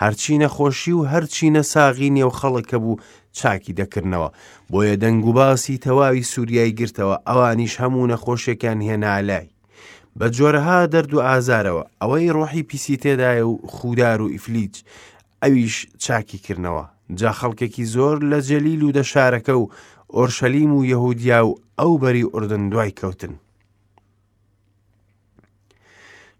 هەرچی 0.01 0.37
نەخۆشی 0.43 0.91
و 0.95 1.03
هەرچی 1.11 1.49
نەساغی 1.55 2.09
نێو 2.17 2.29
خەڵک 2.39 2.65
کە 2.69 2.77
بوو 2.83 2.95
چاکی 3.37 3.73
دەکردنەوە 3.79 4.29
بۆیە 4.71 4.95
دەنگ 5.03 5.25
و 5.29 5.33
باسی 5.33 5.77
تەواوی 5.77 6.23
سووریایی 6.23 6.75
گرتەوە 6.79 7.15
ئەوانیش 7.27 7.73
هەموو 7.81 8.07
نەخۆشیەکان 8.13 8.79
هێنالای 8.87 9.47
بە 10.19 10.27
جۆرەها 10.37 10.87
دەرد 10.93 11.11
و 11.13 11.21
ئازارەوە 11.29 11.83
ئەوەی 12.01 12.31
ڕۆحی 12.35 12.63
پیسی 12.69 12.97
تێدایە 13.03 13.43
و 13.49 13.59
خوددار 13.73 14.21
و 14.21 14.29
ئیفلیج 14.33 14.75
ئەویش 15.43 15.87
چاکی 16.03 16.37
کردنەوە 16.45 16.85
جا 17.19 17.31
خەڵکێکی 17.39 17.85
زۆر 17.95 18.17
لە 18.31 18.39
جەلیل 18.49 18.81
و 18.83 18.91
دە 18.97 19.03
شارەکە 19.13 19.55
و 19.61 19.69
ئۆرشەلیم 20.15 20.71
و 20.73 20.85
یەهودیا 20.85 21.45
و 21.47 21.55
ئەو 21.79 21.93
بەری 22.03 22.23
ئوردن 22.33 22.63
دوای 22.71 22.93
کەوتن. 22.99 23.33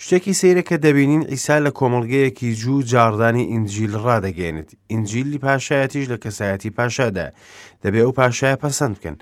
شتێکی 0.04 0.34
سەیرە 0.42 0.62
کە 0.70 0.75
دەبینین 0.86 1.24
ئیسا 1.34 1.56
لە 1.65 1.72
کۆمەلگەیەکی 1.80 2.54
جوو 2.62 2.82
جاردانی 2.92 3.50
ئینجیل 3.51 3.94
ڕدەگەێنێت 4.06 4.70
ئینجیلی 4.92 5.39
پاشایەتیش 5.46 6.06
لە 6.13 6.18
کەسایەتی 6.24 6.75
پاشادا 6.77 7.27
دەبێ 7.84 8.00
ئەو 8.04 8.12
پاشایە 8.20 8.62
پەسەند 8.63 8.96
بکەن 8.98 9.15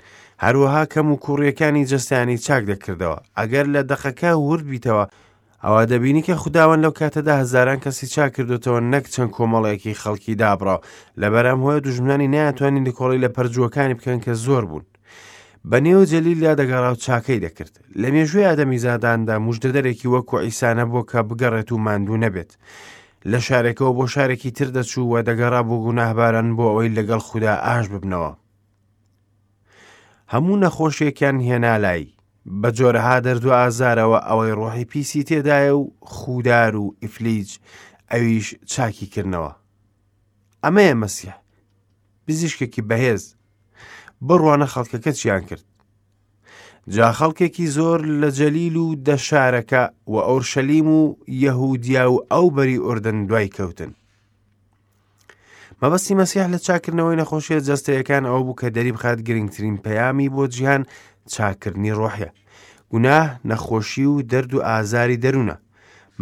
هەروەها 0.44 0.82
کەم 0.92 1.06
و 1.12 1.16
کوڕیەکانی 1.24 1.84
جستانی 1.90 2.38
چاک 2.46 2.62
دەکردەوە 2.70 3.18
ئەگەر 3.38 3.66
لە 3.74 3.82
دەخەکە 3.90 4.30
ورد 4.48 4.64
بیتەوە 4.70 5.04
ئەوە 5.64 5.82
دەبینی 5.92 6.22
کە 6.26 6.30
خودداوەن 6.42 6.80
لەو 6.84 6.90
کاتەدا 6.98 7.34
هزاران 7.42 7.78
کەسی 7.84 8.06
چاکردوتەوە 8.14 8.80
نەک 8.92 9.04
چەند 9.14 9.30
کۆمەڵێکی 9.36 9.98
خەڵکی 10.02 10.34
دابڕاو 10.42 10.80
لەبەرام 11.20 11.60
هۆیە 11.64 11.80
دوژمنانی 11.84 12.28
ناتوانین 12.34 12.84
لە 12.88 12.92
کۆڵی 12.98 13.22
لە 13.24 13.28
پەرجوەکانی 13.36 13.96
بکەن 13.98 14.18
کە 14.24 14.32
زۆر 14.44 14.64
بوون 14.68 14.84
بە 15.70 15.78
نێو 15.86 16.02
جەلیل 16.12 16.38
لا 16.44 16.52
دەگەڕاو 16.60 16.94
چاکەی 17.04 17.40
دەکرد 17.44 17.74
لە 18.00 18.08
مێژوی 18.14 18.46
ئادەمی 18.48 18.78
زاداندا 18.84 19.34
مژدەدەرێکی 19.46 20.08
وەکو 20.14 20.36
ئیسانە 20.44 20.84
بۆ 20.92 21.00
کە 21.10 21.20
بگەڕێت 21.28 21.68
و 21.72 21.78
ماندوو 21.86 22.16
نەبێت 22.24 22.50
لە 23.30 23.38
شارێکەوە 23.46 23.92
بۆ 23.98 24.04
شارێکی 24.14 24.50
تر 24.56 24.68
دەچووە 24.76 25.18
دەگەڕا 25.28 25.60
بۆ 25.68 25.76
گوناهباران 25.84 26.48
بۆ 26.56 26.64
ئەوەی 26.70 26.94
لەگەڵ 26.98 27.18
خوددا 27.28 27.54
ئاش 27.66 27.86
ببنەوە 27.92 28.32
هەموو 30.32 30.56
نەخۆشیەکان 30.64 31.36
هێنالایی 31.48 32.14
بە 32.62 32.68
جۆرەها 32.78 33.16
دەردو 33.26 33.54
ئازارەوە 33.58 34.18
ئەوەی 34.28 34.52
ڕۆحی 34.58 34.84
پیسی 34.92 35.22
تێدایە 35.28 35.74
و 35.80 35.84
خوددار 36.14 36.74
و 36.82 36.86
ئیفلیج 37.02 37.48
ئەویش 38.12 38.46
چاکی 38.72 39.06
کردنەوە 39.14 39.52
ئەمەیە 40.64 40.94
مەسیح 41.02 41.34
پزیشکێکی 42.26 42.82
بەهێز 42.90 43.24
بڕوانە 44.28 44.66
خەڵکەکە 44.72 45.12
چیان 45.18 45.40
کرد 45.48 45.64
جا 46.96 47.08
خەڵکێکی 47.18 47.66
زۆر 47.76 48.00
لە 48.20 48.28
جەلیل 48.38 48.76
و 48.84 48.86
دەشارەکە 49.08 49.82
و 50.12 50.14
ئەورشەلیم 50.26 50.88
و 50.98 51.00
یەهودیا 51.44 52.04
و 52.12 52.16
ئەو 52.32 52.46
بەری 52.56 52.78
ئوردن 52.84 53.18
دوای 53.28 53.48
کەوتن 53.56 53.90
مەبەستی 55.82 56.14
مەسیح 56.20 56.46
لە 56.54 56.58
چاکردنەوەی 56.66 57.18
نەخۆشیە 57.22 57.60
جەستەیەکان 57.68 58.24
ئەو 58.30 58.40
بوو 58.46 58.56
کە 58.60 58.66
دەریب 58.76 58.96
خات 59.02 59.18
گرنگترین 59.28 59.76
پەیامی 59.84 60.28
بۆ 60.34 60.44
جیهان 60.54 60.82
چاکردنی 61.32 61.92
ڕۆحە 61.98 62.28
گوناه 62.92 63.26
نەخۆشی 63.50 64.04
و 64.12 64.16
دەرد 64.30 64.52
و 64.54 64.62
ئازاری 64.68 65.16
دەروونە 65.24 65.56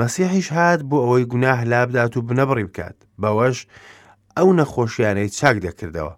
مەسیحیش 0.00 0.48
هات 0.56 0.80
بۆ 0.90 0.96
ئەوەی 1.04 1.28
گوناه 1.32 1.58
لابدات 1.70 2.14
و 2.16 2.22
بنەبڕی 2.28 2.64
بکات 2.68 2.96
بەوەش 3.20 3.58
ئەو 4.36 4.48
نەخۆشیانەی 4.60 5.28
چاک 5.38 5.56
دەکردەوە 5.66 6.14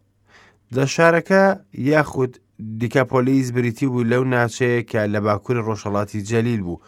لە 0.77 0.87
شارەکە 0.95 1.43
یاخود 1.91 2.33
دیکەپۆلیس 2.81 3.47
بریتی 3.57 3.87
بوو 3.93 4.05
لەو 4.11 4.23
ناچەیە 4.33 4.83
کە 4.91 5.01
لە 5.15 5.19
باکووری 5.27 5.65
ڕۆژەڵاتی 5.67 6.25
جەلیل 6.31 6.61
بوو 6.67 6.83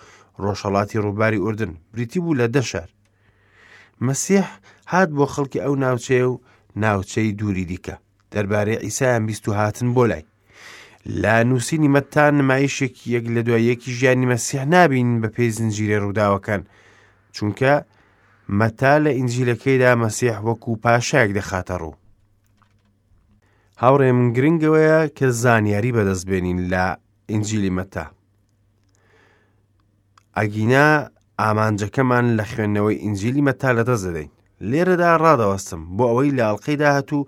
ڕۆژەڵاتی 0.45 1.03
ڕووباری 1.05 1.43
ئوردن 1.45 1.73
بریتی 1.93 2.21
بوو 2.25 2.39
لە 2.41 2.47
دەشار 2.57 2.89
مەسیح 4.07 4.45
هات 4.93 5.11
بۆ 5.17 5.25
خەڵکی 5.35 5.63
ئەو 5.65 5.75
ناوچێ 5.85 6.21
و 6.31 6.35
ناوچەی 6.83 7.33
دووری 7.39 7.65
دیکە 7.71 7.95
دەربارەی 8.33 8.83
ئیسایان 8.87 9.25
بیست 9.31 9.45
و 9.49 9.53
هاتن 9.59 9.89
بۆ 9.97 10.03
لای 10.11 10.23
لا 11.23 11.37
نووسینی 11.49 11.89
مەتان 11.97 12.35
نمایشێکی 12.41 13.09
یەک 13.17 13.25
لە 13.35 13.41
دوایەکی 13.47 13.91
ژیانی 13.99 14.27
مەسیح 14.33 14.63
نابین 14.75 15.11
بە 15.23 15.29
پێی 15.37 15.53
زنجیرە 15.59 16.03
ڕووداوەکان 16.05 16.63
چونکە 17.37 17.73
مەتا 18.61 18.95
لە 19.05 19.11
ئینجیلەکەیدا 19.19 19.91
مەسیح 20.05 20.37
وەکو 20.49 20.73
پاشایك 20.83 21.31
دەخاتە 21.39 21.75
ڕوو 21.83 21.97
هاوڕێ 23.83 24.09
من 24.19 24.29
گرنگەوەیە 24.37 24.99
کە 25.17 25.27
زانیاری 25.43 25.95
بەدەستبێنین 25.97 26.59
لە 26.73 26.85
ئینجیلی 27.31 27.73
مەتا 27.79 28.07
ئەگینا 30.39 30.89
ئامانجەکەمان 31.43 32.27
لە 32.39 32.45
خوێندنەوەی 32.51 33.01
ئینجیلی 33.05 33.45
مەتا 33.49 33.71
لەدەزدەین 33.79 34.31
لێرەدا 34.71 35.11
ڕادەوەستم 35.25 35.83
بۆ 35.97 36.05
ئەوەی 36.11 36.35
لە 36.37 36.43
ئەڵلقەی 36.47 36.81
داهاتوو 36.83 37.23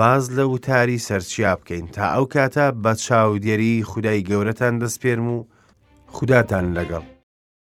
باز 0.00 0.24
لە 0.36 0.44
وتاری 0.54 1.02
سەرچیا 1.06 1.52
بکەین 1.58 1.86
تا 1.94 2.04
ئەو 2.14 2.24
کاتە 2.34 2.66
بە 2.82 2.92
چاودێری 3.04 3.72
خودای 3.90 4.20
گەورەتان 4.28 4.74
دەستپێرم 4.82 5.26
و 5.36 5.38
خوداتان 6.14 6.66
لەگەڵ 6.78 7.04